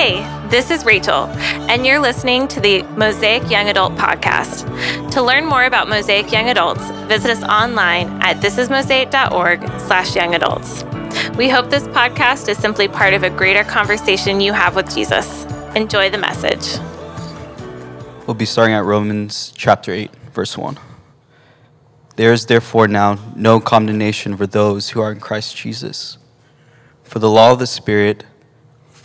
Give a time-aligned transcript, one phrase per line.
[0.00, 1.24] Hey, this is Rachel,
[1.68, 5.10] and you're listening to the Mosaic Young Adult Podcast.
[5.10, 10.84] To learn more about Mosaic Young Adults, visit us online at thisismosaic.org slash young adults.
[11.36, 15.46] We hope this podcast is simply part of a greater conversation you have with Jesus.
[15.74, 16.78] Enjoy the message.
[18.24, 20.78] We'll be starting at Romans chapter 8, verse 1.
[22.14, 26.18] There is therefore now no condemnation for those who are in Christ Jesus.
[27.02, 28.24] For the law of the Spirit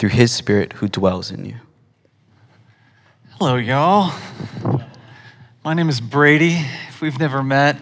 [0.00, 1.56] through his Spirit who dwells in you.
[3.38, 4.14] Hello, y'all.
[5.62, 6.64] My name is Brady.
[6.88, 7.76] If we've never met,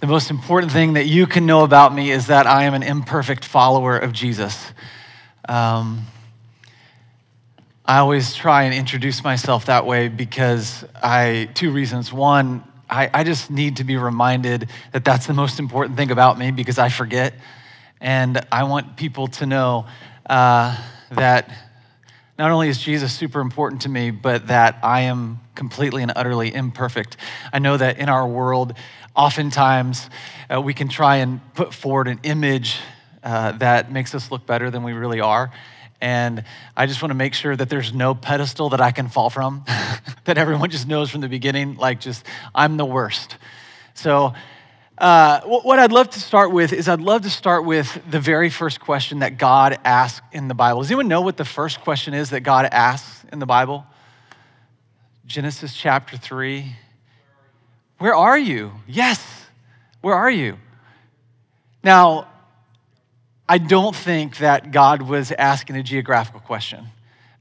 [0.00, 2.82] the most important thing that you can know about me is that I am an
[2.82, 4.72] imperfect follower of Jesus.
[5.48, 6.04] Um,
[7.86, 12.12] I always try and introduce myself that way because I, two reasons.
[12.12, 16.38] One, I, I just need to be reminded that that's the most important thing about
[16.38, 17.32] me because I forget.
[18.02, 19.86] And I want people to know
[20.28, 20.76] uh,
[21.16, 21.50] that
[22.38, 26.52] not only is Jesus super important to me, but that I am completely and utterly
[26.52, 27.16] imperfect.
[27.52, 28.74] I know that in our world,
[29.14, 30.10] oftentimes
[30.52, 32.78] uh, we can try and put forward an image
[33.22, 35.52] uh, that makes us look better than we really are.
[36.00, 36.44] And
[36.76, 39.64] I just want to make sure that there's no pedestal that I can fall from,
[40.24, 43.36] that everyone just knows from the beginning, like, just, I'm the worst.
[43.94, 44.34] So,
[44.96, 48.48] uh, what I'd love to start with is I'd love to start with the very
[48.48, 50.82] first question that God asked in the Bible.
[50.82, 53.84] Does anyone know what the first question is that God asks in the Bible?
[55.26, 56.76] Genesis chapter 3.
[57.98, 58.70] Where are you?
[58.86, 59.46] Yes,
[60.00, 60.58] where are you?
[61.82, 62.28] Now,
[63.48, 66.86] I don't think that God was asking a geographical question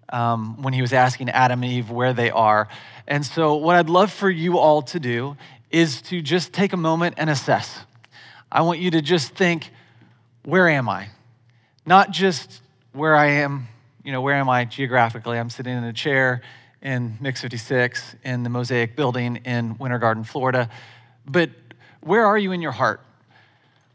[0.10, 2.68] um, when he was asking Adam and Eve where they are.
[3.08, 5.38] And so, what I'd love for you all to do
[5.74, 7.80] is to just take a moment and assess.
[8.52, 9.72] I want you to just think,
[10.46, 11.10] where am I?
[11.86, 12.62] Not just
[12.94, 13.68] where I am,
[14.04, 15.40] you know, where am I geographically?
[15.40, 16.44] I'm sitting in a chair
[16.84, 20.70] in Mix 56 in the Mosaic building in Winter Garden, Florida.
[21.26, 21.50] But
[22.02, 23.02] where are you in your heart?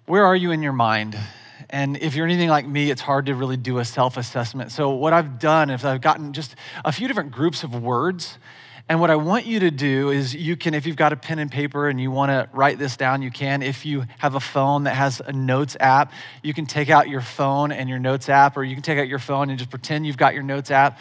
[0.07, 1.17] Where are you in your mind?
[1.71, 4.73] And if you're anything like me, it's hard to really do a self assessment.
[4.73, 8.39] So, what I've done is I've gotten just a few different groups of words
[8.89, 11.39] and what I want you to do is you can, if you've got a pen
[11.39, 13.63] and paper and you want to write this down, you can.
[13.63, 16.13] If you have a phone that has a notes app,
[16.43, 19.07] you can take out your phone and your notes app, or you can take out
[19.07, 20.99] your phone and just pretend you've got your notes app.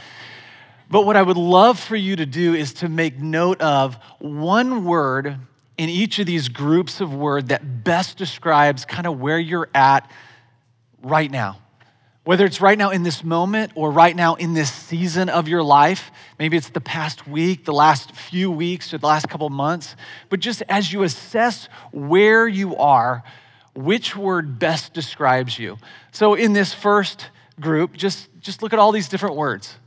[0.89, 4.83] But what I would love for you to do is to make note of one
[4.83, 5.37] word
[5.77, 10.11] in each of these groups of word that best describes kind of where you're at
[11.01, 11.59] right now.
[12.27, 15.63] Whether it's right now in this moment or right now in this season of your
[15.63, 19.95] life, maybe it's the past week, the last few weeks, or the last couple months,
[20.29, 23.23] but just as you assess where you are,
[23.75, 25.77] which word best describes you?
[26.11, 27.29] So in this first
[27.61, 29.77] group, just, just look at all these different words.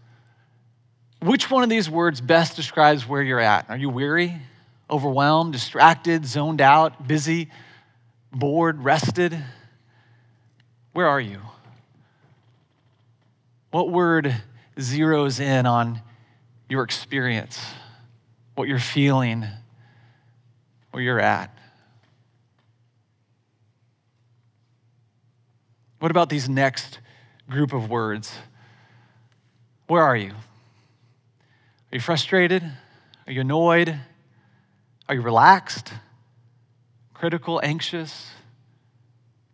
[1.21, 3.69] Which one of these words best describes where you're at?
[3.69, 4.41] Are you weary,
[4.89, 7.51] overwhelmed, distracted, zoned out, busy,
[8.33, 9.39] bored, rested?
[10.95, 11.43] Where are you?
[13.71, 14.35] What word
[14.77, 16.01] zeroes in on
[16.69, 17.61] your experience,
[18.55, 19.47] what you're feeling,
[20.91, 21.57] where you're at?
[26.01, 26.99] What about these next
[27.49, 28.33] group of words?
[29.87, 30.31] Where are you?
[30.31, 32.63] Are you frustrated?
[33.27, 34.01] Are you annoyed?
[35.09, 35.93] Are you relaxed,
[37.13, 38.31] critical, anxious,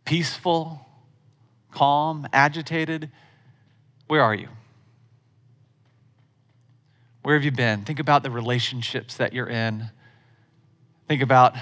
[0.04, 0.86] peaceful,
[1.70, 3.10] calm, agitated?
[4.06, 4.48] Where are you?
[7.22, 7.84] Where have you been?
[7.84, 9.90] Think about the relationships that you're in.
[11.08, 11.56] Think about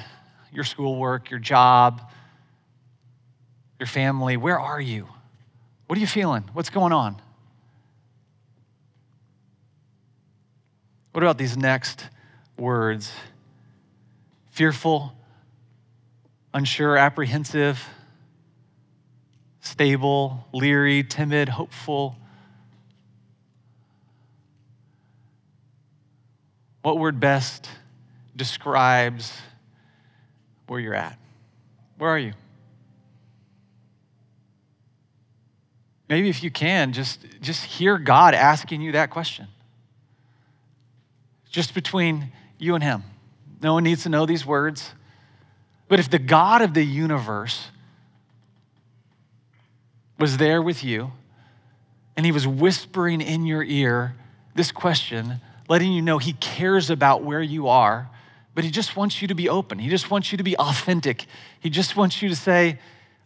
[0.53, 2.11] your schoolwork, your job,
[3.79, 4.37] your family.
[4.37, 5.09] Where are you?
[5.87, 6.45] What are you feeling?
[6.53, 7.21] What's going on?
[11.13, 12.09] What about these next
[12.59, 13.13] words?
[14.51, 15.13] Fearful,
[16.53, 17.89] unsure, apprehensive,
[19.61, 22.17] stable, leery, timid, hopeful.
[26.85, 27.67] What word best
[28.37, 29.33] describes
[30.67, 31.19] where you're at?
[31.97, 32.35] Where are you?
[36.11, 39.49] Maybe if you can, just, just hear God asking you that question.
[41.49, 43.03] Just between you and Him.
[43.63, 44.93] No one needs to know these words.
[45.89, 47.69] But if the God of the universe
[50.19, 51.13] was there with you
[52.15, 54.17] and He was whispering in your ear
[54.55, 58.11] this question, letting you know He cares about where you are,
[58.55, 59.79] but He just wants you to be open.
[59.79, 61.27] He just wants you to be authentic.
[61.61, 62.79] He just wants you to say,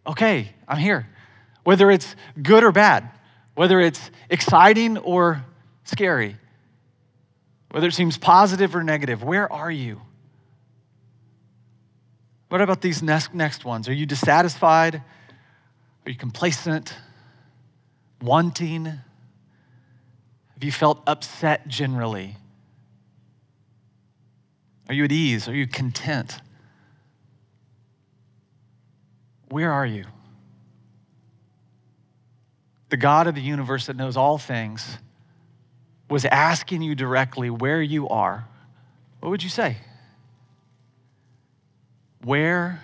[0.05, 1.07] okay, I'm here
[1.69, 3.09] whether it's good or bad,
[3.53, 5.45] whether it's exciting or
[5.83, 6.35] scary,
[7.69, 9.21] whether it seems positive or negative.
[9.23, 10.01] Where are you?
[12.47, 13.87] What about these next, next ones?
[13.87, 14.95] Are you dissatisfied?
[14.95, 16.95] Are you complacent?
[18.19, 18.99] Wanting?
[20.59, 22.35] Have you felt upset generally?
[24.87, 25.47] Are you at ease?
[25.47, 26.39] Are you content?
[29.49, 30.05] Where are you?
[32.89, 34.97] the God of the universe that knows all things,
[36.09, 38.47] was asking you directly where you are,
[39.19, 39.77] what would you say?
[42.23, 42.81] Where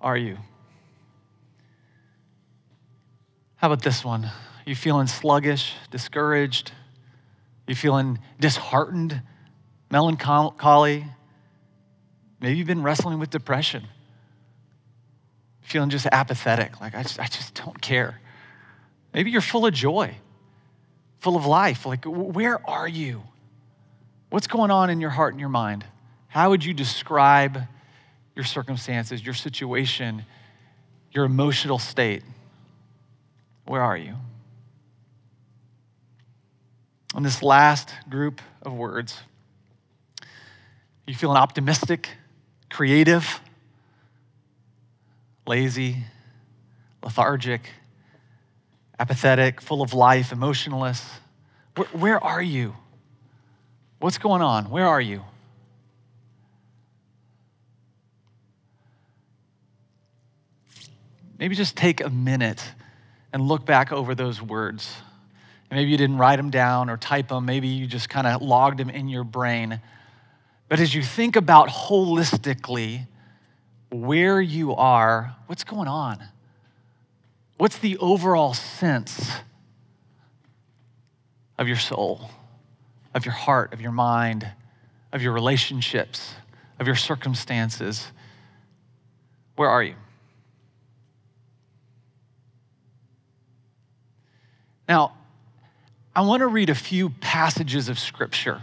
[0.00, 0.36] are you?
[3.56, 4.30] How about this one?
[4.66, 6.70] Are you feeling sluggish, discouraged?
[6.70, 9.22] Are you feeling disheartened,
[9.92, 11.06] melancholy?
[12.40, 13.86] Maybe you've been wrestling with depression.
[15.62, 18.20] Feeling just apathetic, like I just, I just don't care.
[19.14, 20.16] Maybe you're full of joy,
[21.20, 21.86] full of life.
[21.86, 23.22] Like, where are you?
[24.30, 25.84] What's going on in your heart and your mind?
[26.26, 27.62] How would you describe
[28.34, 30.24] your circumstances, your situation,
[31.12, 32.24] your emotional state?
[33.64, 34.16] Where are you?
[37.16, 39.18] On this last group of words,
[41.06, 42.10] you feeling optimistic,
[42.68, 43.40] creative,
[45.46, 46.04] lazy,
[47.02, 47.70] lethargic,
[48.98, 51.02] apathetic, full of life, emotionless.
[51.74, 52.76] Where, where, are you?
[53.98, 54.68] What's going on?
[54.68, 55.22] Where are you?
[61.38, 62.62] Maybe just take a minute
[63.32, 64.96] and look back over those words.
[65.70, 68.78] Maybe you didn't write them down or type them, maybe you just kind of logged
[68.78, 69.80] them in your brain.
[70.68, 73.06] But as you think about holistically
[73.90, 76.22] where you are, what's going on?
[77.56, 79.30] What's the overall sense
[81.58, 82.30] of your soul,
[83.14, 84.50] of your heart, of your mind,
[85.12, 86.34] of your relationships,
[86.78, 88.08] of your circumstances?
[89.56, 89.94] Where are you?
[94.88, 95.12] Now,
[96.16, 98.62] I want to read a few passages of Scripture.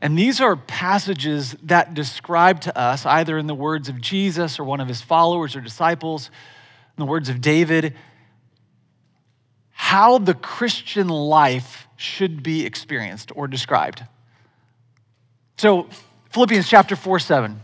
[0.00, 4.64] And these are passages that describe to us, either in the words of Jesus or
[4.64, 6.30] one of his followers or disciples,
[6.98, 7.94] in the words of David,
[9.70, 14.02] how the Christian life should be experienced or described.
[15.58, 15.88] So,
[16.30, 17.60] Philippians chapter 4 7.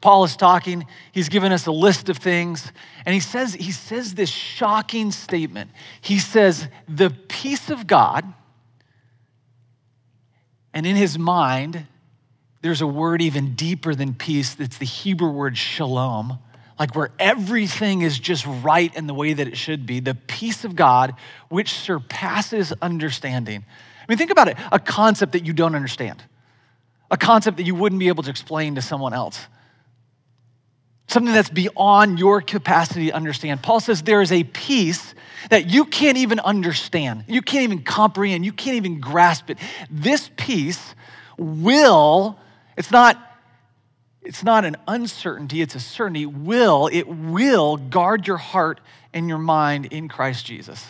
[0.00, 2.70] Paul is talking, he's given us a list of things,
[3.04, 5.70] and he says, he says this shocking statement.
[6.00, 8.24] He says, The peace of God,
[10.72, 11.86] and in his mind,
[12.62, 14.54] there's a word even deeper than peace.
[14.54, 16.38] That's the Hebrew word shalom
[16.78, 20.64] like where everything is just right in the way that it should be, the peace
[20.64, 21.14] of God,
[21.48, 23.64] which surpasses understanding.
[24.00, 24.56] I mean, think about it.
[24.70, 26.22] A concept that you don't understand,
[27.10, 29.46] a concept that you wouldn't be able to explain to someone else,
[31.08, 33.62] something that's beyond your capacity to understand.
[33.62, 35.14] Paul says there is a peace
[35.50, 39.58] that you can't even understand, you can't even comprehend, you can't even grasp it.
[39.90, 40.94] This peace
[41.38, 42.38] will,
[42.76, 43.22] it's not
[44.26, 46.26] it's not an uncertainty, it's a certainty.
[46.26, 48.80] Will, it will guard your heart
[49.14, 50.84] and your mind in Christ Jesus.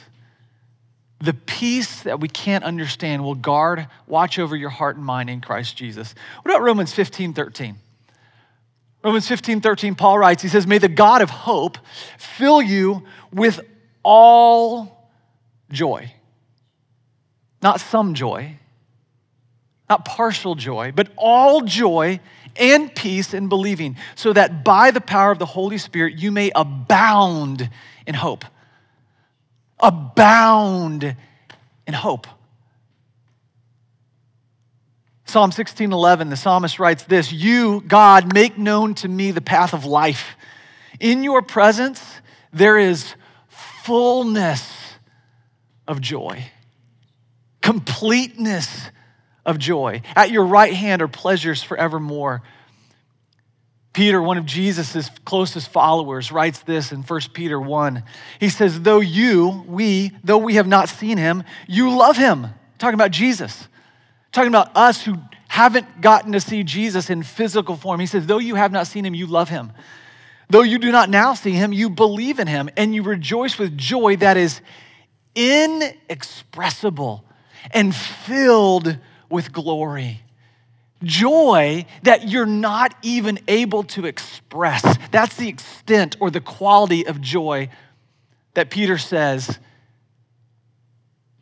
[1.21, 5.43] The peace that we can't understand will guard, watch over your heart and mind in
[5.43, 6.15] Christ Jesus.
[6.43, 7.77] What about Romans 15 13?
[9.05, 11.79] Romans 15, 13, Paul writes, he says, May the God of hope
[12.19, 13.61] fill you with
[14.03, 15.11] all
[15.71, 16.13] joy.
[17.63, 18.57] Not some joy,
[19.89, 22.21] not partial joy, but all joy
[22.57, 26.51] and peace in believing, so that by the power of the Holy Spirit you may
[26.55, 27.71] abound
[28.07, 28.45] in hope.
[29.79, 31.17] Abound
[31.87, 32.27] in hope.
[35.27, 39.75] Psalm 16 11, the psalmist writes this You, God, make known to me the path
[39.75, 40.37] of life.
[41.01, 42.03] In your presence,
[42.53, 43.15] there is
[43.49, 44.73] fullness
[45.87, 46.45] of joy,
[47.61, 48.91] completeness
[49.45, 50.03] of joy.
[50.15, 52.43] At your right hand are pleasures forevermore.
[53.93, 58.03] Peter, one of Jesus' closest followers, writes this in 1 Peter 1.
[58.39, 62.49] He says, Though you, we, though we have not seen him, you love him.
[62.79, 63.69] Talking about Jesus.
[64.33, 65.17] Talking about us who
[65.49, 68.01] haven't gotten to see Jesus in physical form.
[68.01, 69.73] He says, Though you have not seen him, you love him.
[70.49, 73.77] Though you do not now see him, you believe in him, and you rejoice with
[73.77, 74.61] joy that is
[75.35, 77.25] inexpressible
[77.73, 80.21] and filled with glory.
[81.03, 84.97] Joy that you're not even able to express.
[85.11, 87.69] That's the extent or the quality of joy
[88.55, 89.59] that Peter says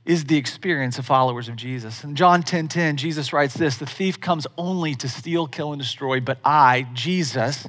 [0.05, 2.05] is the experience of followers of Jesus.
[2.05, 5.73] In John 10:10, 10, 10, Jesus writes this, "The thief comes only to steal, kill
[5.73, 7.67] and destroy, but I, Jesus,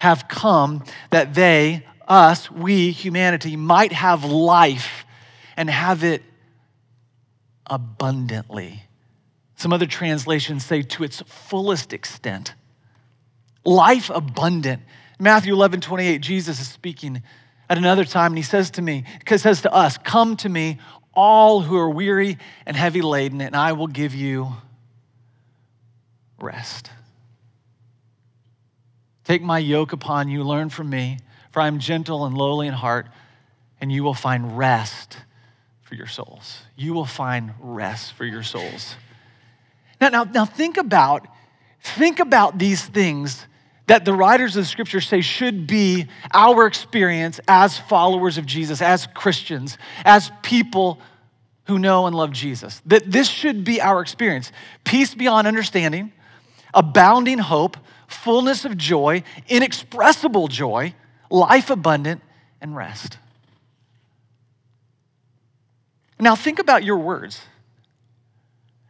[0.00, 5.06] have come that they, us, we, humanity might have life
[5.56, 6.24] and have it
[7.66, 8.84] abundantly."
[9.54, 12.54] Some other translations say to its fullest extent.
[13.64, 14.82] Life abundant.
[15.18, 17.22] Matthew 11, 28, Jesus is speaking
[17.68, 20.78] at another time, and he says to me, because says to us, Come to me,
[21.18, 24.52] all who are weary and heavy laden, and I will give you
[26.40, 26.90] rest.
[29.24, 31.18] Take my yoke upon you, learn from me,
[31.50, 33.08] for I am gentle and lowly in heart,
[33.80, 35.16] and you will find rest
[35.82, 36.60] for your souls.
[36.76, 38.94] You will find rest for your souls.
[40.00, 41.26] Now, now, now think about,
[41.80, 43.44] think about these things
[43.88, 48.80] that the writers of the scripture say should be our experience as followers of Jesus,
[48.80, 51.00] as Christians, as people
[51.66, 52.80] who know and love Jesus.
[52.86, 54.52] That this should be our experience
[54.84, 56.12] peace beyond understanding,
[56.72, 57.76] abounding hope,
[58.06, 60.94] fullness of joy, inexpressible joy,
[61.30, 62.22] life abundant,
[62.60, 63.18] and rest.
[66.20, 67.40] Now, think about your words.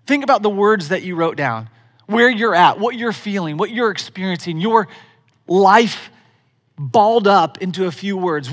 [0.06, 1.68] Think about the words that you wrote down,
[2.08, 4.88] where you're at, what you're feeling, what you're experiencing, your
[5.46, 6.10] life
[6.78, 8.50] balled up into a few words.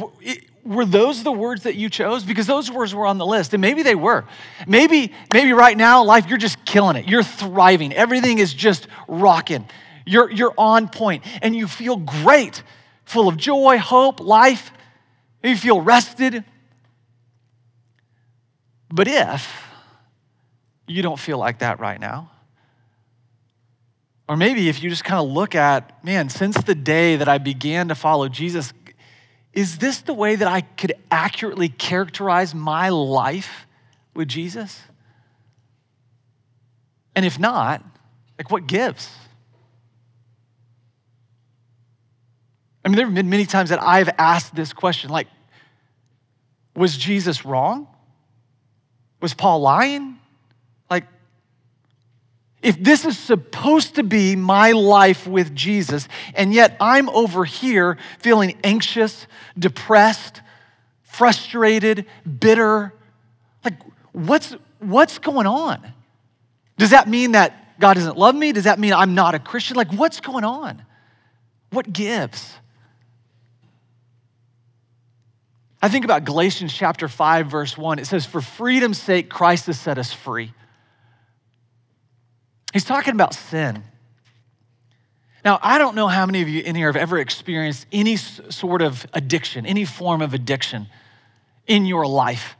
[0.66, 2.26] Were those the words that you chose?
[2.26, 4.26] Because those words were on the list, and maybe they were.
[4.68, 7.08] Maybe, maybe right now, life, you're just killing it.
[7.08, 7.94] You're thriving.
[7.94, 9.66] Everything is just rocking.
[10.06, 12.62] You're, you're on point, and you feel great,
[13.06, 14.72] full of joy, hope, life.
[15.42, 16.44] You feel rested.
[18.92, 19.64] But if
[20.88, 22.32] you don't feel like that right now.
[24.28, 27.38] Or maybe if you just kind of look at, man, since the day that I
[27.38, 28.74] began to follow Jesus,
[29.54, 33.68] is this the way that I could accurately characterize my life
[34.14, 34.82] with Jesus?
[37.16, 37.84] And if not,
[38.38, 39.10] like what gives?
[42.84, 45.28] I mean, there have been many times that I've asked this question like,
[46.76, 47.88] was Jesus wrong?
[49.22, 50.20] Was Paul lying?
[52.66, 57.96] If this is supposed to be my life with Jesus, and yet I'm over here
[58.18, 60.42] feeling anxious, depressed,
[61.04, 62.08] frustrated,
[62.40, 62.92] bitter,
[63.64, 63.80] like
[64.14, 65.94] what's, what's going on?
[66.78, 68.52] Does that mean that God doesn't love me?
[68.52, 69.78] Does that mean I'm not a Christian?
[69.78, 70.84] Like, what's going on?
[71.70, 72.56] What gives?
[75.84, 78.00] I think about Galatians chapter 5, verse 1.
[78.00, 80.52] It says, For freedom's sake, Christ has set us free.
[82.76, 83.86] He's talking about sin.
[85.46, 88.82] Now, I don't know how many of you in here have ever experienced any sort
[88.82, 90.88] of addiction, any form of addiction
[91.68, 92.58] in your life.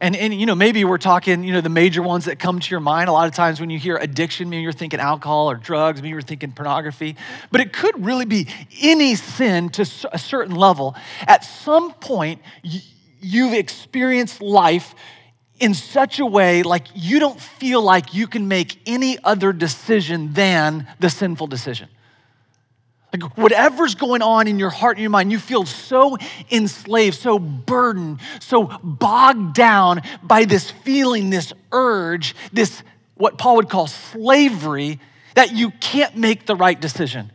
[0.00, 2.70] And, and, you know, maybe we're talking, you know, the major ones that come to
[2.70, 3.10] your mind.
[3.10, 6.08] A lot of times when you hear addiction, maybe you're thinking alcohol or drugs, maybe
[6.08, 7.16] you're thinking pornography.
[7.52, 8.48] But it could really be
[8.80, 10.96] any sin to a certain level.
[11.26, 12.40] At some point,
[13.20, 14.94] you've experienced life
[15.60, 20.32] in such a way like you don't feel like you can make any other decision
[20.32, 21.88] than the sinful decision.
[23.12, 26.16] Like whatever's going on in your heart and your mind, you feel so
[26.50, 32.82] enslaved, so burdened, so bogged down by this feeling, this urge, this
[33.14, 34.98] what Paul would call slavery,
[35.34, 37.32] that you can't make the right decision.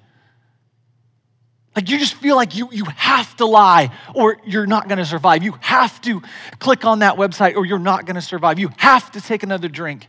[1.76, 5.44] Like you just feel like you, you have to lie or you're not to survive.
[5.44, 6.22] You have to
[6.60, 8.60] click on that website or you're not to survive.
[8.60, 10.08] You have to take another drink.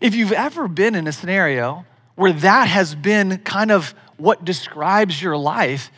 [0.00, 1.86] If you've ever been in a scenario
[2.16, 5.90] where that has been kind of what describes your life,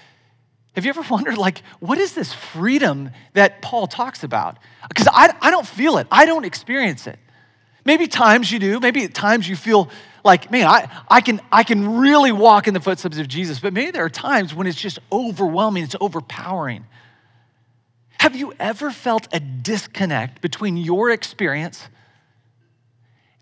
[0.74, 4.58] have you ever wondered, like, what is this freedom that Paul talks about?
[4.88, 7.18] Because I, I don't feel it, I don't experience it.
[7.88, 9.88] Maybe times you do, maybe at times you feel
[10.22, 13.72] like, man, I, I, can, I can really walk in the footsteps of Jesus, but
[13.72, 16.84] maybe there are times when it's just overwhelming, it's overpowering.
[18.20, 21.88] Have you ever felt a disconnect between your experience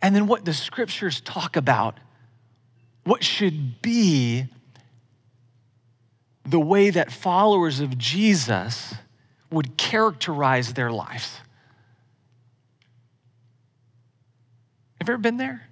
[0.01, 1.99] and then what the scriptures talk about?
[3.03, 4.47] What should be
[6.45, 8.95] the way that followers of Jesus
[9.51, 11.41] would characterize their lives?
[15.07, 15.63] Have you ever been there?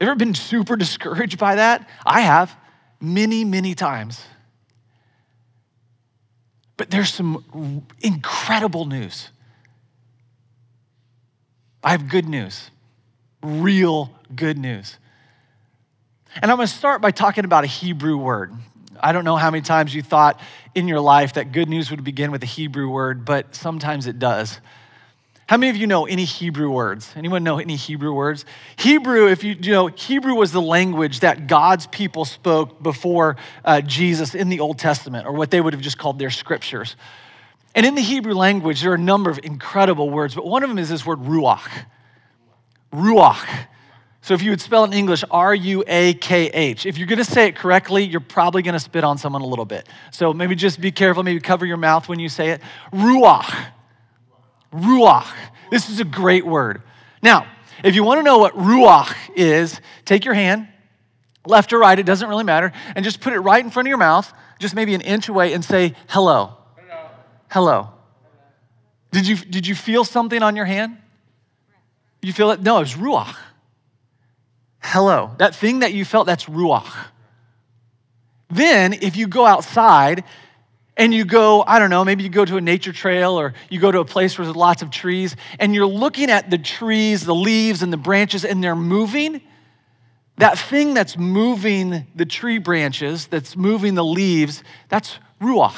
[0.00, 1.86] Ever been super discouraged by that?
[2.06, 2.56] I have
[2.98, 4.24] many, many times.
[6.78, 9.28] But there's some incredible news.
[11.84, 12.70] I have good news,
[13.42, 14.96] real good news.
[16.40, 18.54] And I'm going to start by talking about a Hebrew word.
[18.98, 20.40] I don't know how many times you thought
[20.74, 24.18] in your life that good news would begin with a Hebrew word, but sometimes it
[24.18, 24.58] does.
[25.48, 27.10] How many of you know any Hebrew words?
[27.16, 28.44] Anyone know any Hebrew words?
[28.76, 33.80] Hebrew, if you, you know, Hebrew was the language that God's people spoke before uh,
[33.80, 36.96] Jesus in the Old Testament, or what they would have just called their scriptures.
[37.74, 40.68] And in the Hebrew language, there are a number of incredible words, but one of
[40.68, 41.70] them is this word ruach.
[42.92, 43.66] Ruach.
[44.20, 46.84] So if you would spell it in English, R U A K H.
[46.84, 49.46] If you're going to say it correctly, you're probably going to spit on someone a
[49.46, 49.88] little bit.
[50.10, 52.60] So maybe just be careful, maybe cover your mouth when you say it.
[52.92, 53.72] Ruach.
[54.72, 55.26] Ruach.
[55.70, 56.82] This is a great word.
[57.22, 57.46] Now,
[57.84, 60.68] if you want to know what ruach is, take your hand,
[61.46, 63.88] left or right, it doesn't really matter, and just put it right in front of
[63.88, 66.54] your mouth, just maybe an inch away, and say hello.
[67.50, 67.90] Hello.
[69.10, 70.98] Did you, did you feel something on your hand?
[72.20, 72.60] You feel it?
[72.60, 73.34] No, it was ruach.
[74.80, 75.34] Hello.
[75.38, 76.92] That thing that you felt, that's ruach.
[78.50, 80.24] Then, if you go outside
[80.98, 83.78] and you go, I don't know, maybe you go to a nature trail or you
[83.78, 87.24] go to a place where there's lots of trees and you're looking at the trees,
[87.24, 89.40] the leaves, and the branches, and they're moving.
[90.38, 95.76] That thing that's moving the tree branches, that's moving the leaves, that's Ruach.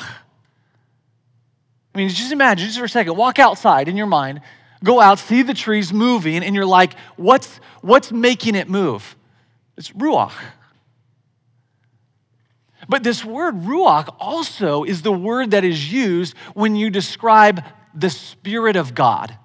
[1.94, 4.40] I mean, just imagine, just for a second, walk outside in your mind,
[4.82, 9.16] go out, see the trees moving, and you're like, what's, what's making it move?
[9.76, 10.32] It's Ruach.
[12.90, 17.62] But this word ruach also is the word that is used when you describe
[17.94, 19.38] the Spirit of God.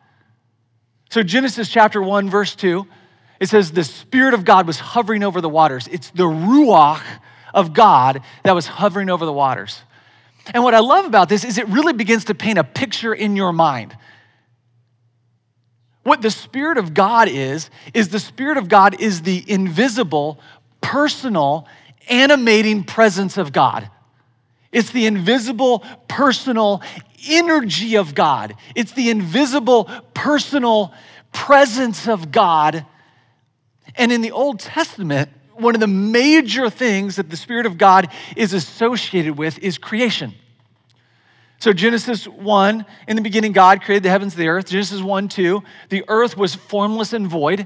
[1.12, 2.88] So, Genesis chapter 1, verse 2,
[3.39, 5.88] it says, The Spirit of God was hovering over the waters.
[5.89, 7.03] It's the ruach
[7.53, 9.79] of God that was hovering over the waters.
[10.51, 13.36] And what I love about this is it really begins to paint a picture in
[13.36, 13.95] your mind.
[16.01, 20.39] What the Spirit of God is, is the Spirit of God is the invisible,
[20.81, 21.67] personal,
[22.10, 23.89] animating presence of God.
[24.72, 26.82] It's the invisible, personal
[27.30, 28.56] energy of God.
[28.76, 30.94] It's the invisible, personal
[31.32, 32.86] presence of God.
[33.96, 38.10] And in the Old Testament, one of the major things that the Spirit of God
[38.36, 40.34] is associated with is creation.
[41.60, 44.68] So, Genesis 1, in the beginning, God created the heavens and the earth.
[44.68, 47.65] Genesis 1, 2, the earth was formless and void,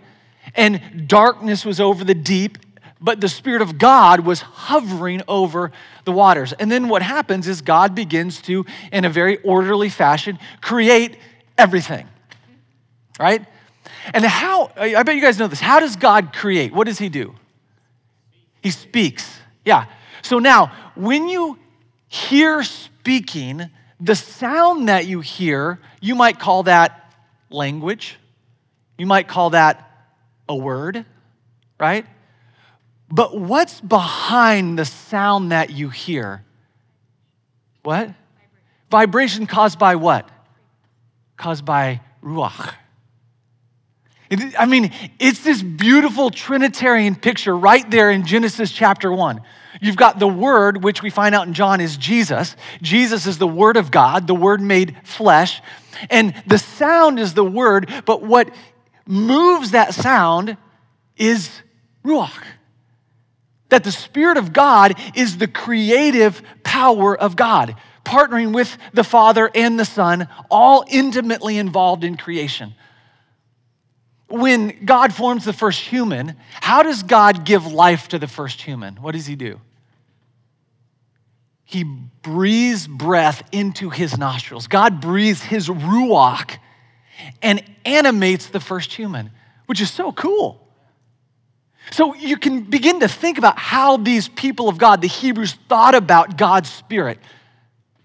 [0.53, 2.59] and darkness was over the deep,
[3.01, 5.71] but the Spirit of God was hovering over
[6.05, 6.53] the waters.
[6.53, 11.17] And then what happens is God begins to, in a very orderly fashion, create
[11.57, 12.07] everything,
[13.19, 13.45] right?
[14.13, 15.59] And how, I bet you guys know this.
[15.59, 16.73] How does God create?
[16.73, 17.35] What does He do?
[18.61, 19.39] He speaks.
[19.63, 19.85] Yeah.
[20.21, 21.57] So now, when you
[22.07, 27.13] hear speaking, the sound that you hear, you might call that
[27.49, 28.17] language.
[28.97, 29.89] You might call that
[30.47, 31.05] a word,
[31.79, 32.05] right?
[33.11, 36.43] But what's behind the sound that you hear?
[37.83, 38.11] What?
[38.91, 40.29] Vibration caused by what?
[41.37, 42.73] Caused by ruach.
[44.59, 49.41] I mean, it's this beautiful Trinitarian picture right there in Genesis chapter 1.
[49.81, 52.55] You've got the Word, which we find out in John is Jesus.
[52.81, 55.61] Jesus is the Word of God, the Word made flesh.
[56.11, 58.53] And the sound is the Word, but what
[59.07, 60.57] moves that sound
[61.17, 61.49] is
[62.05, 62.43] Ruach
[63.69, 69.49] that the Spirit of God is the creative power of God, partnering with the Father
[69.53, 72.73] and the Son, all intimately involved in creation.
[74.29, 78.95] when God forms the first human, how does God give life to the first human?
[78.97, 79.59] What does he do?
[81.65, 84.67] He breathes breath into his nostrils.
[84.67, 86.57] God breathes his ruach
[87.41, 89.31] and animates the first human,
[89.65, 90.68] which is so cool.
[91.91, 95.95] So you can begin to think about how these people of God, the Hebrews, thought
[95.95, 97.19] about God's Spirit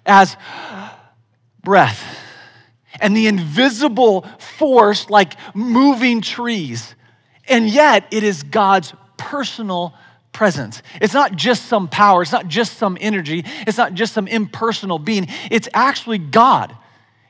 [0.06, 0.36] as
[1.62, 2.18] breath
[3.00, 6.94] and the invisible force like moving trees.
[7.48, 9.94] And yet, it is God's personal
[10.32, 10.82] presence.
[11.00, 14.98] It's not just some power, it's not just some energy, it's not just some impersonal
[14.98, 15.28] being.
[15.50, 16.74] It's actually God.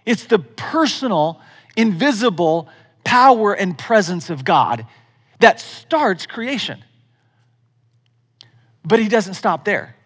[0.07, 1.40] It's the personal,
[1.77, 2.69] invisible
[3.03, 4.87] power and presence of God
[5.40, 6.85] that starts creation.
[8.85, 9.97] But he doesn't stop there.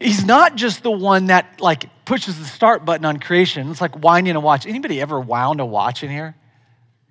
[0.00, 3.70] He's not just the one that like pushes the start button on creation.
[3.70, 4.66] It's like winding a watch.
[4.66, 6.34] Anybody ever wound a watch in here?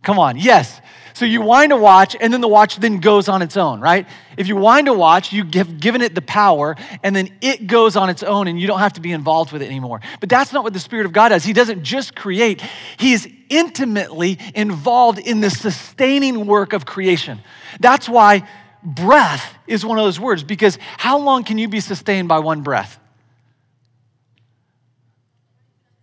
[0.04, 0.80] Come on, yes.
[1.14, 4.08] So you wind a watch, and then the watch then goes on its own, right?
[4.38, 7.96] If you wind a watch, you have given it the power, and then it goes
[7.96, 10.00] on its own, and you don't have to be involved with it anymore.
[10.20, 11.44] But that's not what the Spirit of God does.
[11.44, 12.62] He doesn't just create,
[12.98, 17.42] He is intimately involved in the sustaining work of creation.
[17.80, 18.48] That's why
[18.84, 22.62] breath is one of those words, because how long can you be sustained by one
[22.62, 23.00] breath?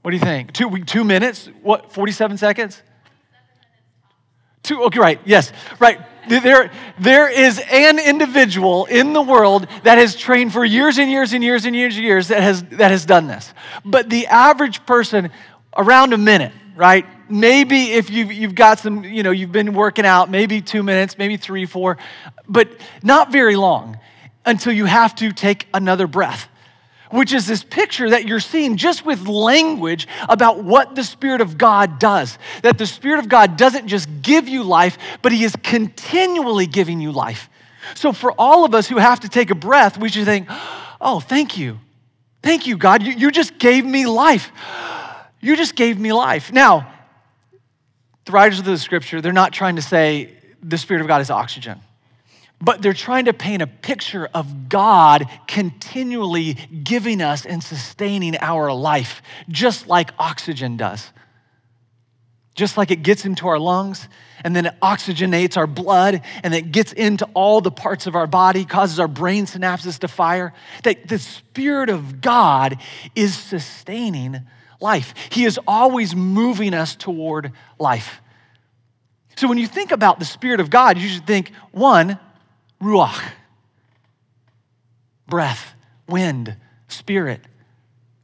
[0.03, 0.53] What do you think?
[0.53, 1.49] Two, two minutes?
[1.63, 2.83] What, 47 seconds?
[4.63, 6.01] Two, okay, right, yes, right.
[6.29, 11.35] There, there is an individual in the world that has trained for years and years
[11.35, 13.53] and years and years and years that has, that has done this.
[13.85, 15.31] But the average person,
[15.77, 17.07] around a minute, right?
[17.29, 21.19] Maybe if you've, you've got some, you know, you've been working out, maybe two minutes,
[21.19, 21.99] maybe three, four,
[22.49, 22.69] but
[23.03, 23.99] not very long
[24.45, 26.49] until you have to take another breath
[27.15, 31.57] which is this picture that you're seeing just with language about what the Spirit of
[31.57, 32.39] God does.
[32.63, 37.01] That the Spirit of God doesn't just give you life, but He is continually giving
[37.01, 37.49] you life.
[37.95, 40.49] So for all of us who have to take a breath, we should think,
[41.01, 41.79] oh, thank you.
[42.43, 43.03] Thank you, God.
[43.03, 44.51] You, you just gave me life.
[45.41, 46.53] You just gave me life.
[46.53, 46.94] Now,
[48.25, 50.33] the writers of the scripture, they're not trying to say
[50.63, 51.81] the Spirit of God is oxygen
[52.65, 58.73] but they're trying to paint a picture of God continually giving us and sustaining our
[58.73, 61.13] life, just like oxygen does.
[62.55, 64.09] Just like it gets into our lungs
[64.45, 68.29] and then it oxygenates our blood and it gets into all the parts of our
[68.29, 72.79] body, causes our brain synapses to fire, that the Spirit of God
[73.17, 74.43] is sustaining
[74.81, 75.15] life.
[75.31, 78.21] He is always moving us toward life.
[79.37, 82.19] So when you think about the Spirit of God, you should think one,
[82.81, 83.21] ruach,
[85.27, 85.75] breath,
[86.09, 86.57] wind,
[86.89, 87.41] spirit,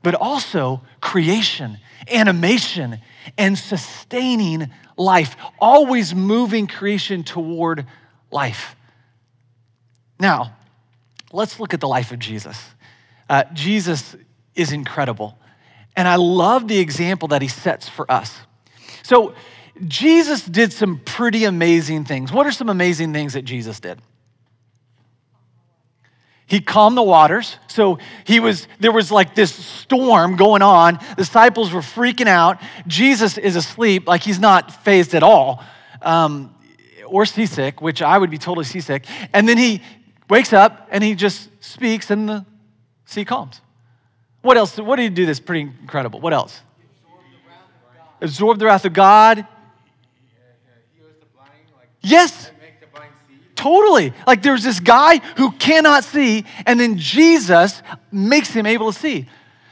[0.03, 1.79] but also creation,
[2.11, 3.01] animation,
[3.37, 7.87] and sustaining life, always moving creation toward
[8.31, 8.77] life.
[10.19, 10.55] Now,
[11.33, 12.63] let's look at the life of Jesus.
[13.29, 14.17] Uh, Jesus
[14.55, 15.39] is incredible,
[15.97, 18.39] and I love the example that he sets for us.
[19.03, 19.35] So,
[19.87, 22.33] Jesus did some pretty amazing things.
[22.33, 24.01] What are some amazing things that Jesus did?
[26.51, 27.57] He calmed the waters.
[27.69, 30.99] So he was, there was like this storm going on.
[31.11, 32.61] The disciples were freaking out.
[32.89, 35.63] Jesus is asleep, like he's not fazed at all,
[36.03, 36.53] um,
[37.07, 39.05] or seasick, which I would be totally seasick.
[39.33, 39.81] And then he
[40.29, 42.45] wakes up and he just speaks, and the
[43.05, 43.61] sea calms.
[44.43, 44.77] What else?
[44.79, 46.21] What did he do that's pretty incredible?
[46.21, 46.61] What else?
[48.21, 49.47] Absorb the wrath of God.
[52.03, 52.51] Yes.
[53.55, 54.15] Totally.
[54.27, 59.29] Like there's this guy who cannot see, and then Jesus makes him able to see.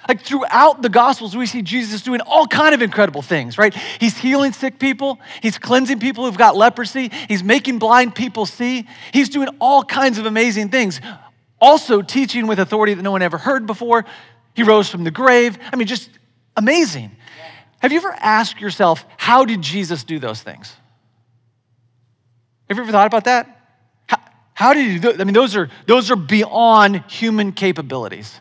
[0.07, 3.75] Like throughout the Gospels, we see Jesus doing all kind of incredible things, right?
[3.99, 5.19] He's healing sick people.
[5.43, 7.11] He's cleansing people who've got leprosy.
[7.29, 8.87] He's making blind people see.
[9.13, 11.01] He's doing all kinds of amazing things.
[11.61, 14.07] Also teaching with authority that no one ever heard before.
[14.59, 15.57] He rose from the grave.
[15.73, 16.11] I mean, just
[16.57, 17.13] amazing.
[17.79, 20.75] Have you ever asked yourself, how did Jesus do those things?
[22.69, 23.55] Have you ever thought about that?
[24.55, 25.15] How did he do?
[25.17, 28.41] I mean, those are, those are beyond human capabilities.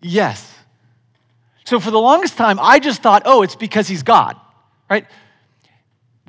[0.00, 0.56] Yes.
[1.64, 4.36] So for the longest time, I just thought, oh, it's because he's God,
[4.88, 5.06] right?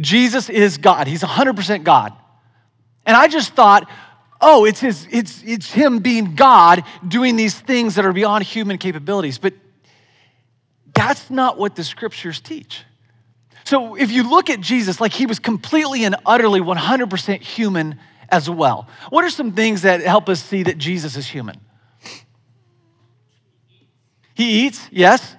[0.02, 1.06] Jesus is God.
[1.06, 2.14] He's 100% God.
[3.06, 3.88] And I just thought,
[4.44, 8.78] oh, it's, his, it's, it's him being God doing these things that are beyond human
[8.78, 9.38] capabilities.
[9.38, 9.54] But
[10.94, 12.84] that's not what the scriptures teach.
[13.64, 18.50] So if you look at Jesus, like he was completely and utterly 100% human as
[18.50, 18.88] well.
[19.10, 21.60] What are some things that help us see that Jesus is human?
[24.36, 25.36] He eats, yes.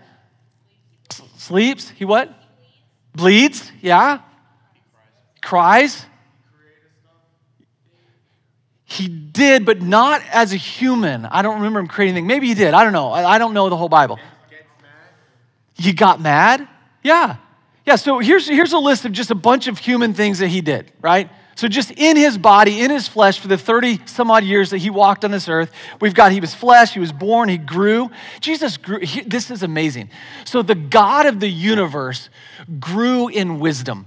[1.36, 2.32] Sleeps, he what?
[3.14, 4.20] Bleeds, yeah.
[5.42, 6.06] Cries.
[8.94, 11.26] He did, but not as a human.
[11.26, 12.28] I don't remember him creating anything.
[12.28, 12.74] Maybe he did.
[12.74, 13.10] I don't know.
[13.10, 14.20] I don't know the whole Bible.
[15.76, 16.68] He got mad?
[17.02, 17.36] Yeah.
[17.84, 20.60] Yeah, so here's, here's a list of just a bunch of human things that he
[20.60, 21.28] did, right?
[21.56, 24.78] So, just in his body, in his flesh, for the 30 some odd years that
[24.78, 28.10] he walked on this earth, we've got he was flesh, he was born, he grew.
[28.40, 28.98] Jesus grew.
[29.00, 30.10] He, this is amazing.
[30.44, 32.28] So, the God of the universe
[32.80, 34.06] grew in wisdom.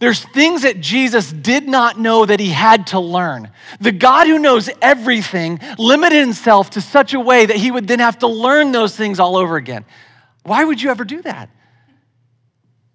[0.00, 3.50] There's things that Jesus did not know that he had to learn.
[3.80, 8.00] The God who knows everything limited himself to such a way that he would then
[8.00, 9.84] have to learn those things all over again.
[10.42, 11.48] Why would you ever do that?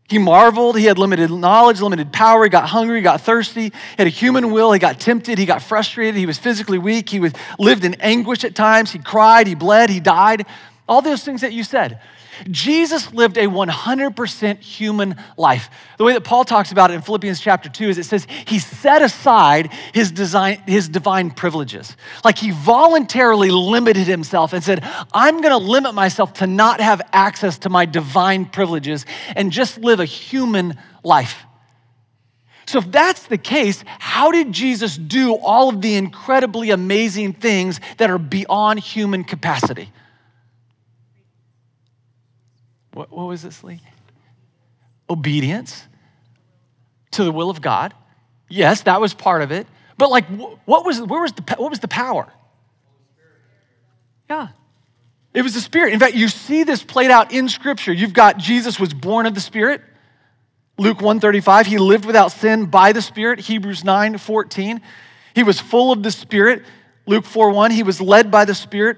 [0.10, 0.78] He marveled.
[0.78, 2.44] He had limited knowledge, limited power.
[2.44, 3.66] He got hungry, he got thirsty.
[3.66, 4.72] He had a human will.
[4.72, 5.38] He got tempted.
[5.38, 6.16] He got frustrated.
[6.16, 7.10] He was physically weak.
[7.10, 8.92] He was, lived in anguish at times.
[8.92, 9.46] He cried.
[9.46, 9.90] He bled.
[9.90, 10.48] He died.
[10.88, 12.00] All those things that you said.
[12.50, 15.70] Jesus lived a 100% human life.
[15.98, 18.60] The way that Paul talks about it in Philippians chapter 2 is it says he
[18.60, 21.96] set aside his, design, his divine privileges.
[22.24, 27.02] Like he voluntarily limited himself and said, I'm going to limit myself to not have
[27.12, 31.44] access to my divine privileges and just live a human life.
[32.70, 37.80] So, if that's the case, how did Jesus do all of the incredibly amazing things
[37.98, 39.92] that are beyond human capacity?
[43.00, 43.80] What, what was this, Lee?
[45.10, 45.88] Obedience
[47.12, 47.94] to the will of God.
[48.50, 49.68] Yes, that was part of it.
[49.98, 50.26] But like,
[50.66, 52.28] what was, where was the, what was the power?
[54.30, 54.50] Yeah.
[55.34, 55.94] It was the Spirit.
[55.94, 57.94] In fact, you see this played out in Scripture.
[57.94, 59.80] You've got Jesus was born of the Spirit.
[60.78, 63.40] Luke 135, he lived without sin by the Spirit.
[63.40, 64.82] Hebrews 9, 14.
[65.36, 66.66] He was full of the Spirit.
[67.06, 68.98] Luke 4, 1, he was led by the Spirit.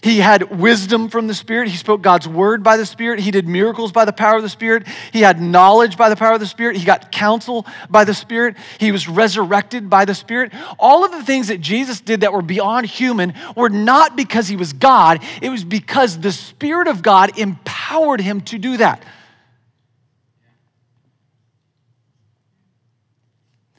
[0.00, 1.68] He had wisdom from the Spirit.
[1.68, 3.18] He spoke God's word by the Spirit.
[3.18, 4.86] He did miracles by the power of the Spirit.
[5.12, 6.76] He had knowledge by the power of the Spirit.
[6.76, 8.56] He got counsel by the Spirit.
[8.78, 10.52] He was resurrected by the Spirit.
[10.78, 14.56] All of the things that Jesus did that were beyond human were not because he
[14.56, 19.02] was God, it was because the Spirit of God empowered him to do that.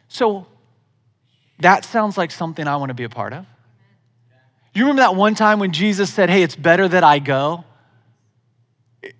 [0.09, 0.47] So,
[1.59, 3.45] that sounds like something I want to be a part of.
[4.79, 7.65] You remember that one time when Jesus said, Hey, it's better that I go?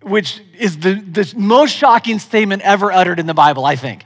[0.02, 4.06] Which is the, the most shocking statement ever uttered in the Bible, I think.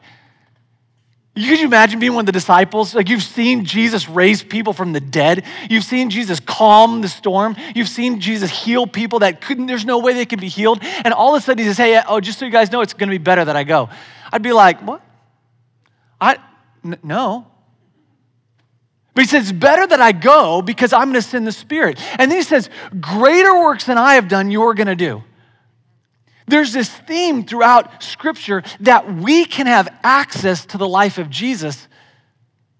[1.35, 2.95] Could you imagine being one of the disciples?
[2.95, 5.45] Like you've seen Jesus raise people from the dead.
[5.69, 7.55] You've seen Jesus calm the storm.
[7.75, 10.79] You've seen Jesus heal people that couldn't, there's no way they could be healed.
[10.81, 12.93] And all of a sudden he says, Hey, oh, just so you guys know, it's
[12.93, 13.89] going to be better that I go.
[14.31, 15.03] I'd be like, What?
[16.19, 16.37] I,
[16.83, 17.45] n- no.
[19.13, 21.99] But he says, better that I go because I'm going to send the Spirit.
[22.17, 25.23] And then he says, Greater works than I have done, you're going to do.
[26.47, 31.87] There's this theme throughout Scripture that we can have access to the life of Jesus.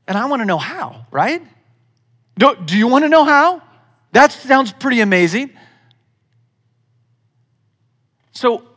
[0.08, 1.42] And I want to know how, right?
[2.38, 3.62] Do, do you want to know how?
[4.12, 5.52] That sounds pretty amazing.
[8.32, 8.68] So,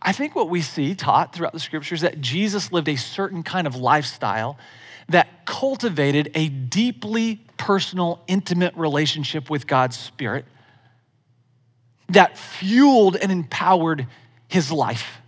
[0.00, 3.66] I think what we see taught throughout the scriptures that Jesus lived a certain kind
[3.66, 4.56] of lifestyle
[5.08, 10.44] that cultivated a deeply personal, intimate relationship with God's Spirit
[12.10, 14.06] that fueled and empowered
[14.48, 15.20] his life.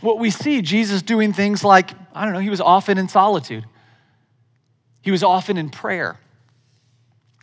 [0.00, 3.64] What we see, Jesus doing things like, I don't know, he was often in solitude,
[5.02, 6.18] he was often in prayer,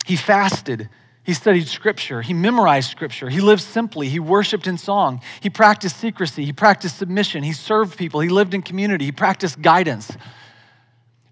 [0.06, 0.89] he fasted.
[1.25, 2.21] He studied scripture.
[2.21, 3.29] He memorized scripture.
[3.29, 4.10] He lived simply.
[4.10, 5.21] He worshiped in song.
[5.39, 6.43] He practiced secrecy.
[6.43, 7.43] He practiced submission.
[7.43, 8.19] He served people.
[8.19, 9.06] He lived in community.
[9.06, 10.12] He practiced guidance.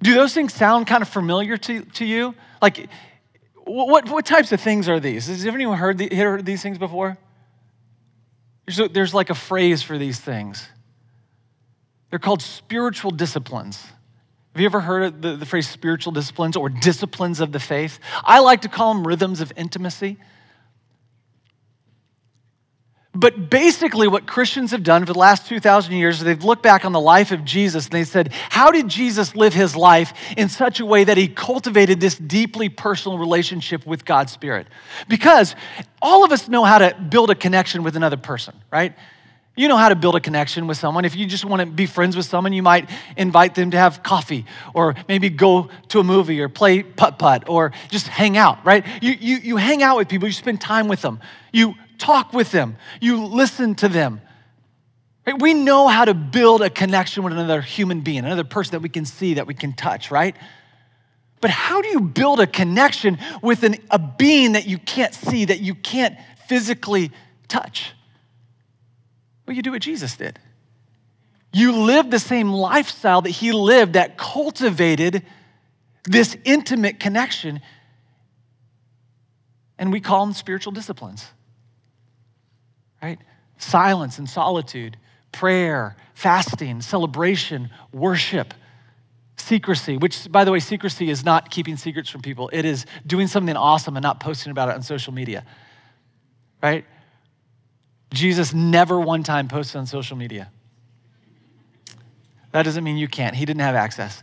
[0.02, 2.36] Do those things sound kind of familiar to, to you?
[2.62, 2.90] Like,
[3.66, 5.28] what, what types of things are these?
[5.28, 7.18] Has anyone heard, the, heard these things before?
[8.66, 10.68] There's, a, there's like a phrase for these things.
[12.10, 13.84] They're called spiritual disciplines.
[14.54, 18.00] Have you ever heard the, the phrase spiritual disciplines or disciplines of the faith?
[18.24, 20.18] I like to call them rhythms of intimacy.
[23.14, 26.86] But basically, what Christians have done for the last 2,000 years is they've looked back
[26.86, 30.48] on the life of Jesus and they said, How did Jesus live his life in
[30.48, 34.68] such a way that he cultivated this deeply personal relationship with God's Spirit?
[35.10, 35.56] Because
[36.02, 38.94] all of us know how to build a connection with another person, right?
[39.58, 41.04] You know how to build a connection with someone.
[41.04, 44.02] If you just want to be friends with someone, you might invite them to have
[44.02, 48.66] coffee or maybe go to a movie or play putt putt or just hang out,
[48.66, 48.86] right?
[49.02, 51.20] You, you, you hang out with people, you spend time with them,
[51.52, 54.22] you talk with them, you listen to them.
[55.26, 55.40] Right?
[55.40, 58.90] We know how to build a connection with another human being, another person that we
[58.90, 60.36] can see, that we can touch, right?
[61.42, 65.46] But how do you build a connection with an, a being that you can't see,
[65.46, 67.12] that you can't physically
[67.48, 67.94] touch?
[69.46, 70.40] Well, you do what Jesus did.
[71.54, 75.26] You live the same lifestyle that he lived that cultivated
[76.06, 77.60] this intimate connection.
[79.78, 81.26] And we call them spiritual disciplines,
[83.02, 83.20] right?
[83.58, 84.98] Silence and solitude,
[85.32, 88.54] prayer, fasting, celebration, worship,
[89.38, 92.50] secrecy, which, by the way, secrecy is not keeping secrets from people.
[92.54, 95.46] It is doing something awesome and not posting about it on social media,
[96.62, 96.86] right?
[98.14, 100.52] Jesus never one time posted on social media.
[102.52, 103.36] That doesn't mean you can't.
[103.36, 104.22] He didn't have access.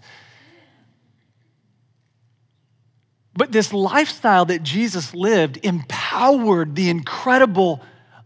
[3.35, 7.81] But this lifestyle that Jesus lived empowered the incredible,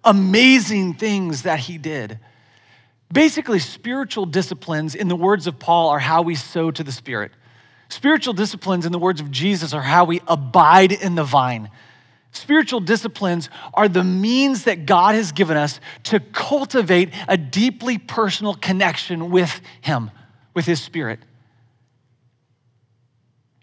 [0.04, 2.18] amazing things that he did.
[3.12, 7.32] Basically, spiritual disciplines, in the words of Paul, are how we sow to the Spirit.
[7.88, 11.68] Spiritual disciplines, in the words of Jesus, are how we abide in the vine.
[12.32, 18.54] Spiritual disciplines are the means that God has given us to cultivate a deeply personal
[18.54, 20.10] connection with Him,
[20.54, 21.20] with His Spirit.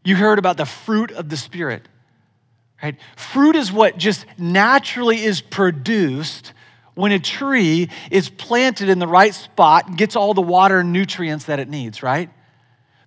[0.03, 1.87] You heard about the fruit of the Spirit,
[2.81, 2.95] right?
[3.15, 6.53] Fruit is what just naturally is produced
[6.95, 11.45] when a tree is planted in the right spot gets all the water and nutrients
[11.45, 12.29] that it needs, right?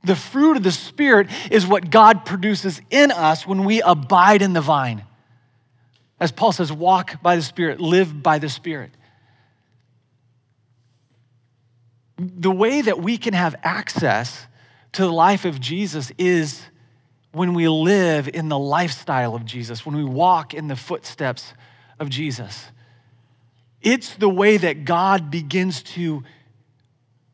[0.04, 4.52] The fruit of the Spirit is what God produces in us when we abide in
[4.52, 5.04] the vine.
[6.18, 8.90] As Paul says, walk by the Spirit, live by the Spirit.
[12.16, 14.46] The way that we can have access
[14.92, 16.62] to the life of Jesus is
[17.33, 21.55] when we live in the lifestyle of Jesus, when we walk in the footsteps
[21.99, 22.66] of Jesus.
[23.81, 26.23] It's the way that God begins to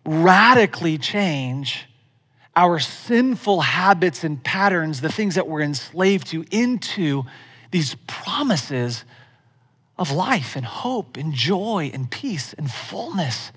[0.07, 1.87] radically change
[2.57, 7.25] our sinful habits and patterns, the things that we're enslaved to, into
[7.71, 9.05] these promises
[9.99, 13.53] of life and hope and joy and peace and fullness.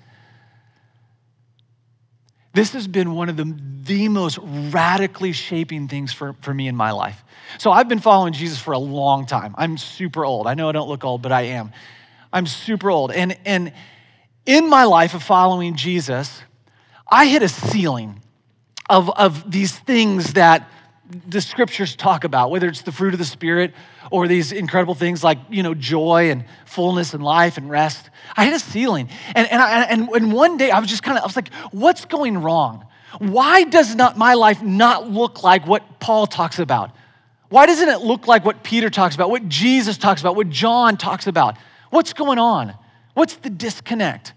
[2.54, 6.76] This has been one of the, the most radically shaping things for, for me in
[6.76, 7.22] my life.
[7.58, 9.54] So I've been following Jesus for a long time.
[9.56, 10.46] I'm super old.
[10.46, 11.72] I know I don't look old, but I am.
[12.32, 13.10] I'm super old.
[13.12, 13.72] And, and
[14.44, 16.42] in my life of following Jesus,
[17.10, 18.22] I hit a ceiling
[18.88, 20.68] of, of these things that
[21.28, 23.74] the scriptures talk about, whether it's the fruit of the Spirit
[24.10, 28.10] or these incredible things like, you know, joy and fullness and life and rest.
[28.36, 29.08] I hit a ceiling.
[29.34, 31.52] And, and, I, and, and one day I was just kind of, I was like,
[31.70, 32.86] what's going wrong?
[33.18, 36.90] Why does not my life not look like what Paul talks about?
[37.48, 40.96] Why doesn't it look like what Peter talks about, what Jesus talks about, what John
[40.96, 41.58] talks about?
[41.90, 42.74] What's going on?
[43.14, 44.32] What's the disconnect?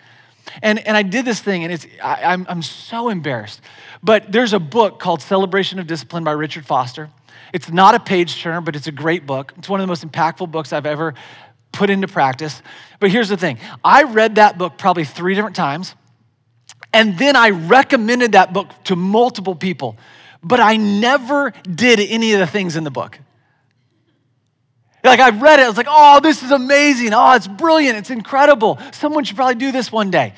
[0.62, 3.62] And, and I did this thing, and it's, I, I'm, I'm so embarrassed.
[4.06, 7.10] But there's a book called Celebration of Discipline by Richard Foster.
[7.52, 9.52] It's not a page turner, but it's a great book.
[9.58, 11.15] It's one of the most impactful books I've ever
[11.72, 12.62] put into practice.
[13.00, 15.96] But here's the thing I read that book probably three different times,
[16.94, 19.98] and then I recommended that book to multiple people,
[20.44, 23.18] but I never did any of the things in the book.
[25.04, 27.12] Like I read it, I was like, oh, this is amazing.
[27.12, 27.98] Oh, it's brilliant.
[27.98, 28.78] It's incredible.
[28.91, 30.36] Someone should probably do this one day.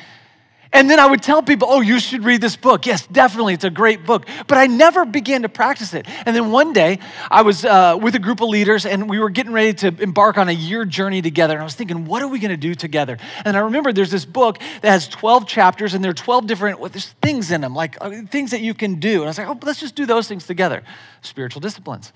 [0.73, 2.85] And then I would tell people, oh, you should read this book.
[2.85, 4.27] Yes, definitely, it's a great book.
[4.47, 6.05] But I never began to practice it.
[6.25, 6.99] And then one day,
[7.31, 10.37] I was uh, with a group of leaders and we were getting ready to embark
[10.37, 11.53] on a year journey together.
[11.53, 13.17] And I was thinking, what are we going to do together?
[13.45, 16.79] And I remember there's this book that has 12 chapters and there are 12 different
[16.79, 19.15] well, there's things in them, like uh, things that you can do.
[19.15, 20.83] And I was like, oh, let's just do those things together
[21.21, 22.13] spiritual disciplines.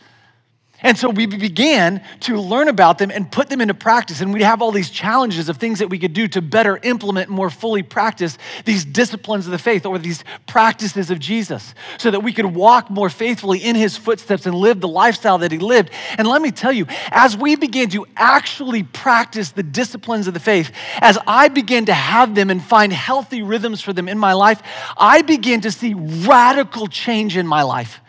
[0.83, 4.19] And so we began to learn about them and put them into practice.
[4.19, 7.29] And we'd have all these challenges of things that we could do to better implement
[7.29, 12.21] more fully practice these disciplines of the faith or these practices of Jesus so that
[12.21, 15.91] we could walk more faithfully in his footsteps and live the lifestyle that he lived.
[16.17, 20.39] And let me tell you, as we began to actually practice the disciplines of the
[20.39, 24.33] faith, as I began to have them and find healthy rhythms for them in my
[24.33, 24.63] life,
[24.97, 28.01] I began to see radical change in my life.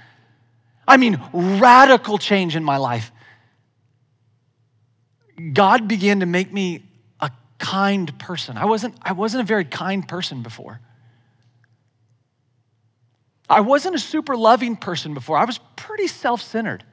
[0.87, 3.13] I mean, radical change in my life.
[5.53, 6.85] God began to make me
[7.21, 8.57] a kind person.
[8.57, 10.81] I wasn't, I wasn't a very kind person before.
[13.49, 15.37] I wasn't a super loving person before.
[15.37, 16.85] I was pretty self centered.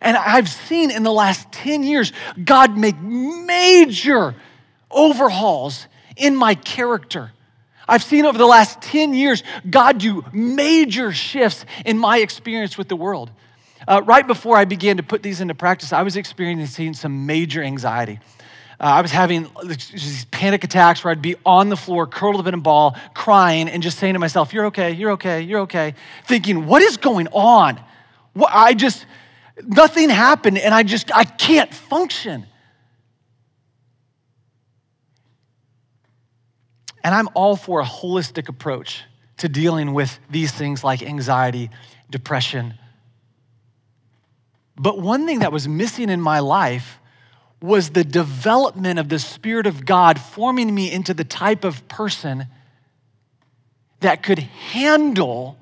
[0.00, 4.34] And I've seen in the last 10 years God make major
[4.90, 5.86] overhauls
[6.16, 7.32] in my character
[7.90, 12.88] I've seen over the last 10 years God do major shifts in my experience with
[12.88, 13.30] the world.
[13.86, 17.62] Uh, right before I began to put these into practice, I was experiencing some major
[17.62, 18.20] anxiety.
[18.78, 22.46] Uh, I was having these panic attacks where I'd be on the floor, curled up
[22.46, 25.94] in a ball, crying, and just saying to myself, You're okay, you're okay, you're okay.
[26.24, 27.80] Thinking, What is going on?
[28.34, 29.04] What, I just,
[29.66, 32.46] nothing happened, and I just, I can't function.
[37.02, 39.02] And I'm all for a holistic approach
[39.38, 41.70] to dealing with these things like anxiety,
[42.10, 42.74] depression.
[44.76, 46.98] But one thing that was missing in my life
[47.62, 52.46] was the development of the Spirit of God forming me into the type of person
[54.00, 55.58] that could handle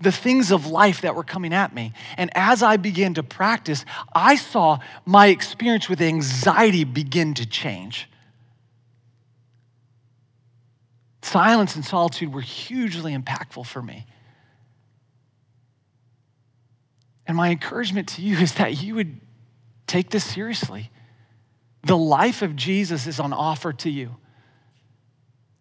[0.00, 1.92] the things of life that were coming at me.
[2.16, 8.09] And as I began to practice, I saw my experience with anxiety begin to change.
[11.30, 14.04] Silence and solitude were hugely impactful for me.
[17.24, 19.20] And my encouragement to you is that you would
[19.86, 20.90] take this seriously.
[21.84, 24.16] The life of Jesus is on offer to you.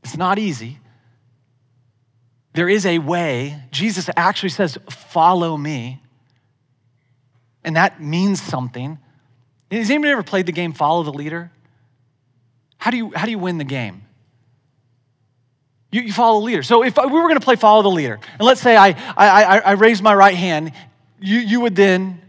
[0.03, 0.79] It's not easy.
[2.53, 3.61] There is a way.
[3.69, 6.01] Jesus actually says, Follow me.
[7.63, 8.97] And that means something.
[9.69, 11.51] Has anybody ever played the game Follow the Leader?
[12.79, 14.08] How do you, how do you win the game?
[15.91, 16.63] You, you follow the leader.
[16.63, 19.43] So if we were going to play follow the leader, and let's say I, I,
[19.43, 20.71] I, I raised my right hand,
[21.19, 22.21] you, you would then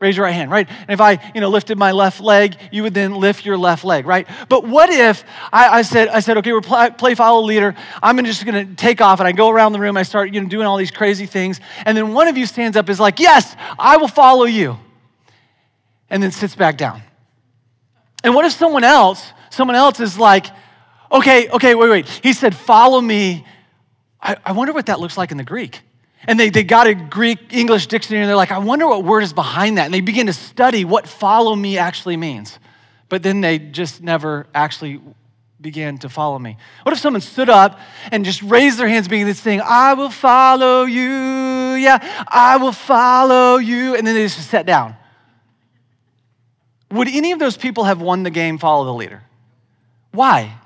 [0.00, 0.68] raise your right hand, right?
[0.68, 3.84] And if I, you know, lifted my left leg, you would then lift your left
[3.84, 4.28] leg, right?
[4.48, 7.74] But what if I, I said, I said, okay, we're play, play follow the leader.
[8.02, 9.96] I'm just going to take off, and I go around the room.
[9.96, 12.76] I start, you know, doing all these crazy things, and then one of you stands
[12.76, 14.76] up, is like, yes, I will follow you,
[16.10, 17.02] and then sits back down.
[18.22, 20.46] And what if someone else, someone else is like,
[21.10, 22.08] okay, okay, wait, wait.
[22.08, 23.46] He said, follow me.
[24.20, 25.82] I, I wonder what that looks like in the Greek.
[26.26, 29.22] And they, they got a Greek English dictionary and they're like, I wonder what word
[29.22, 29.86] is behind that.
[29.86, 32.58] And they begin to study what follow me actually means.
[33.08, 35.00] But then they just never actually
[35.60, 36.56] began to follow me.
[36.82, 37.80] What if someone stood up
[38.12, 42.72] and just raised their hands, being this thing, I will follow you, yeah, I will
[42.72, 44.96] follow you, and then they just sat down?
[46.90, 49.22] Would any of those people have won the game, follow the leader?
[50.12, 50.58] Why?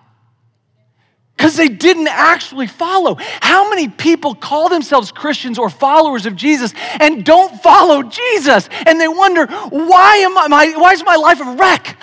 [1.39, 3.16] Because they didn't actually follow.
[3.41, 8.68] How many people call themselves Christians or followers of Jesus and don't follow Jesus?
[8.84, 11.97] And they wonder, why, am I, why is my life a wreck?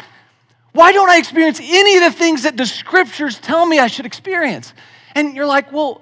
[0.71, 4.05] Why don't I experience any of the things that the scriptures tell me I should
[4.05, 4.73] experience?
[5.15, 6.01] And you're like, well,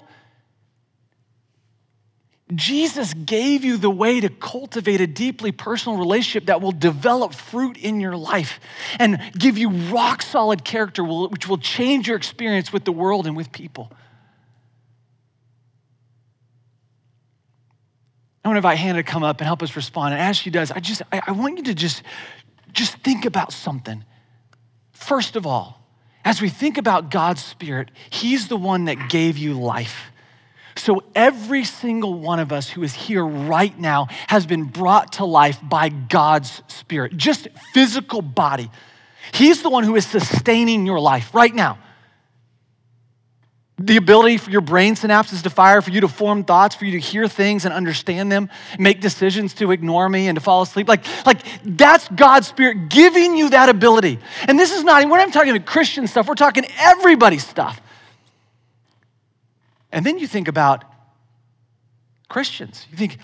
[2.54, 7.76] Jesus gave you the way to cultivate a deeply personal relationship that will develop fruit
[7.76, 8.60] in your life
[8.98, 13.36] and give you rock solid character, which will change your experience with the world and
[13.36, 13.90] with people.
[18.44, 20.12] I want to invite Hannah to come up and help us respond.
[20.12, 22.02] And as she does, I just I, I want you to just,
[22.72, 24.04] just think about something.
[24.92, 25.80] First of all,
[26.26, 30.10] as we think about God's Spirit, He's the one that gave you life.
[30.76, 35.24] So every single one of us who is here right now has been brought to
[35.24, 38.70] life by God's Spirit, just physical body.
[39.32, 41.78] He's the one who is sustaining your life right now.
[43.78, 46.92] The ability for your brain synapses to fire, for you to form thoughts, for you
[46.92, 48.48] to hear things and understand them,
[48.78, 50.88] make decisions to ignore me and to fall asleep.
[50.88, 54.18] Like, like that's God's Spirit giving you that ability.
[54.46, 57.80] And this is not, we're not talking about Christian stuff, we're talking everybody's stuff.
[59.94, 60.84] And then you think about
[62.28, 62.86] Christians.
[62.90, 63.18] You think,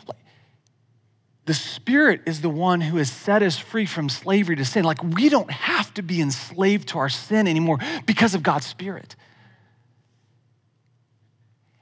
[1.44, 4.84] the Spirit is the one who has set us free from slavery to sin.
[4.84, 9.16] Like, we don't have to be enslaved to our sin anymore because of God's Spirit.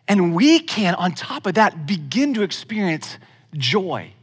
[0.09, 3.18] And we can, on top of that, begin to experience
[3.53, 4.14] joy.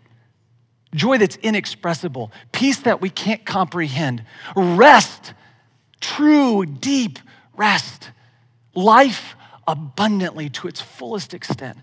[0.95, 4.24] Joy that's inexpressible, peace that we can't comprehend,
[4.55, 5.36] rest,
[5.99, 7.20] true, deep
[7.55, 8.09] rest,
[8.74, 9.36] life
[9.68, 11.78] abundantly to its fullest extent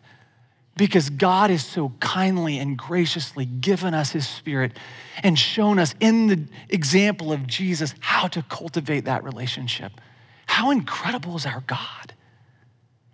[0.77, 4.73] because God has so kindly and graciously given us His Spirit
[5.23, 9.93] and shown us in the example of Jesus how to cultivate that relationship.
[10.47, 12.15] How incredible is our God!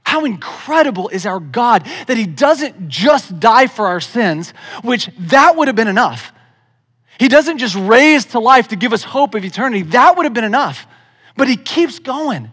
[0.04, 5.56] How incredible is our God that He doesn't just die for our sins, which that
[5.56, 6.32] would have been enough.
[7.18, 10.32] He doesn't just raise to life to give us hope of eternity, that would have
[10.32, 10.86] been enough.
[11.36, 12.52] But He keeps going.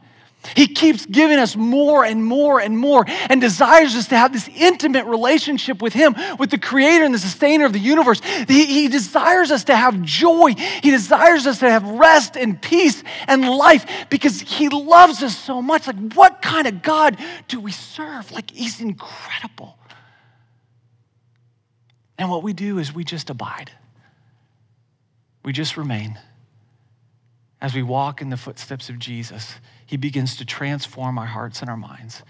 [0.55, 4.49] He keeps giving us more and more and more and desires us to have this
[4.55, 8.21] intimate relationship with Him, with the Creator and the Sustainer of the universe.
[8.47, 10.53] He, he, desires us to have joy.
[10.55, 15.61] He desires us to have rest and peace and life because He loves us so
[15.61, 15.87] much.
[15.87, 17.17] Like, what kind of God
[17.47, 18.31] do we serve?
[18.31, 19.77] Like, He's incredible.
[22.17, 23.71] And what we do is we just abide,
[25.43, 26.17] we just remain
[27.61, 29.55] as we walk in the footsteps of Jesus.
[29.85, 32.23] He begins to transform our hearts and our minds.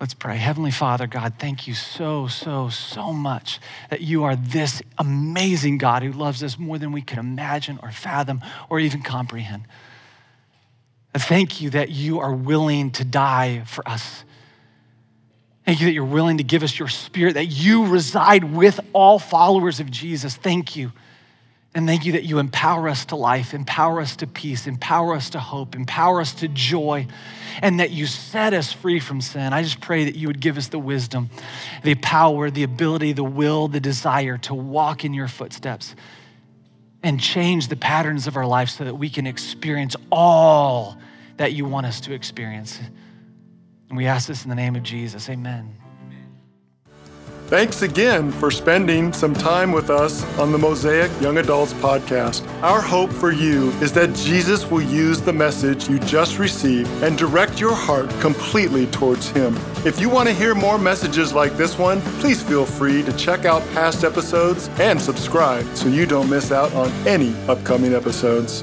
[0.00, 0.38] Let's pray.
[0.38, 3.60] Heavenly Father, God, thank you so, so, so much
[3.90, 7.90] that you are this amazing God who loves us more than we can imagine or
[7.90, 8.40] fathom
[8.70, 9.66] or even comprehend.
[11.14, 14.24] I thank you that you are willing to die for us.
[15.66, 19.18] Thank you that you're willing to give us your spirit, that you reside with all
[19.18, 20.34] followers of Jesus.
[20.34, 20.92] Thank you.
[21.72, 25.30] And thank you that you empower us to life, empower us to peace, empower us
[25.30, 27.06] to hope, empower us to joy,
[27.62, 29.52] and that you set us free from sin.
[29.52, 31.30] I just pray that you would give us the wisdom,
[31.84, 35.94] the power, the ability, the will, the desire to walk in your footsteps
[37.04, 40.98] and change the patterns of our life so that we can experience all
[41.36, 42.80] that you want us to experience.
[43.88, 45.28] And we ask this in the name of Jesus.
[45.28, 45.76] Amen.
[47.50, 52.46] Thanks again for spending some time with us on the Mosaic Young Adults podcast.
[52.62, 57.18] Our hope for you is that Jesus will use the message you just received and
[57.18, 59.58] direct your heart completely towards Him.
[59.84, 63.44] If you want to hear more messages like this one, please feel free to check
[63.44, 68.62] out past episodes and subscribe so you don't miss out on any upcoming episodes.